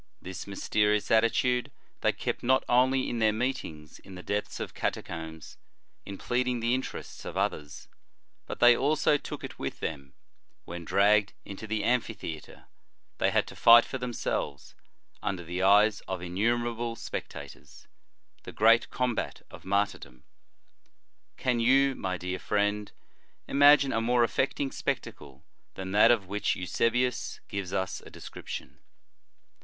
[0.19, 5.59] This mysterious attitude they kept not only in their meetings in the depths of catacombs,
[6.07, 7.87] in pleading the interests of others,
[8.47, 10.15] but they also took it with them,
[10.65, 12.65] when, dragged into the amphitheatre,
[13.19, 14.73] they had to fight for themselves,
[15.21, 17.87] under the eyes of innumerable spectators,
[18.41, 20.23] the great combat of martyrdom.
[21.37, 22.91] Can you, my dear friend,
[23.47, 25.45] imagine a more affecting spectacle
[25.75, 28.79] than that of which Eusebius gives us a description